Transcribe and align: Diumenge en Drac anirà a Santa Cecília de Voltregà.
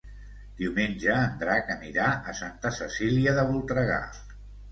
Diumenge 0.61 1.11
en 1.17 1.35
Drac 1.43 1.69
anirà 1.75 2.07
a 2.33 2.35
Santa 2.41 2.73
Cecília 2.79 3.35
de 3.41 3.47
Voltregà. 3.51 4.01